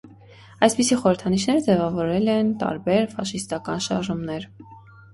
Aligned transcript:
Այսպիսի 0.67 0.97
խորհրդանիշներ 1.01 1.61
ձևավորել 1.69 2.33
են 2.39 2.51
տարբեր 2.65 3.09
ֆաշիստական 3.15 3.89
շարժումներ։ 3.91 4.53